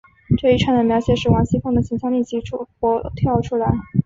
[0.39, 2.39] 这一串的描写使王熙凤的形象立即
[2.79, 3.67] 活跳出来。